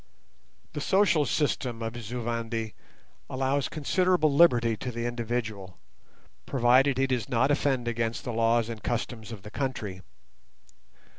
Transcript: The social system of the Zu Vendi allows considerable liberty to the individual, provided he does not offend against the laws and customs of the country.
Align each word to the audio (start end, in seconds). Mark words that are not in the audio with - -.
The 0.73 0.81
social 0.81 1.25
system 1.27 1.83
of 1.83 1.93
the 1.93 2.01
Zu 2.01 2.23
Vendi 2.23 2.73
allows 3.29 3.69
considerable 3.69 4.33
liberty 4.33 4.75
to 4.77 4.91
the 4.91 5.05
individual, 5.05 5.77
provided 6.47 6.97
he 6.97 7.05
does 7.05 7.29
not 7.29 7.51
offend 7.51 7.87
against 7.87 8.23
the 8.23 8.33
laws 8.33 8.67
and 8.67 8.81
customs 8.81 9.31
of 9.31 9.43
the 9.43 9.51
country. 9.51 10.01